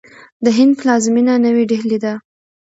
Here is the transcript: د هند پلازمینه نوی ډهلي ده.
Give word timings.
د 0.43 0.45
هند 0.57 0.73
پلازمینه 0.79 1.33
نوی 1.45 1.63
ډهلي 1.71 1.97
ده. 2.03 2.13